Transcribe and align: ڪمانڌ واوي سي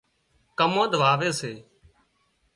ڪمانڌ 0.57 0.91
واوي 1.01 1.29
سي 1.39 1.53